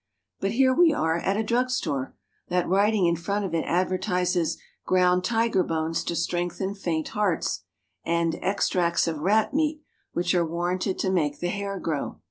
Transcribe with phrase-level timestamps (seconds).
[0.39, 2.15] But here we are at a drug store!
[2.47, 7.65] That writing in front of it advertises "ground tiger bones to strengthen faint hearts,"
[8.03, 9.83] and extracts of rat meat,
[10.13, 12.17] which are warranted to make the hair grow.